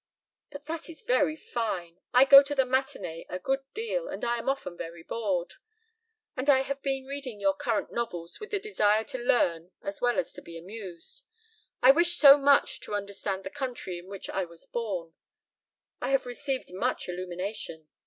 "But 0.49 0.65
that 0.65 0.89
is 0.89 1.03
very 1.03 1.35
fine.... 1.35 1.99
I 2.11 2.25
go 2.25 2.41
to 2.41 2.55
the 2.55 2.65
matinee 2.65 3.27
a 3.29 3.37
good 3.37 3.59
deal 3.75 4.07
and 4.07 4.25
I 4.25 4.39
am 4.39 4.49
often 4.49 4.75
very 4.75 5.03
bored. 5.03 5.53
And 6.35 6.49
I 6.49 6.61
have 6.61 6.81
been 6.81 7.05
reading 7.05 7.39
your 7.39 7.53
current 7.53 7.91
novels 7.91 8.39
with 8.39 8.49
the 8.49 8.57
desire 8.59 9.03
to 9.03 9.19
learn 9.19 9.73
as 9.83 10.01
well 10.01 10.17
as 10.17 10.33
to 10.33 10.41
be 10.41 10.57
amused. 10.57 11.23
I 11.83 11.91
wish 11.91 12.15
so 12.15 12.39
much 12.39 12.79
to 12.79 12.95
understand 12.95 13.43
the 13.43 13.51
country 13.51 13.99
in 13.99 14.07
which 14.07 14.27
I 14.27 14.43
was 14.43 14.65
born. 14.65 15.13
I 16.01 16.09
have 16.09 16.25
received 16.25 16.73
much 16.73 17.07
illumination! 17.07 17.87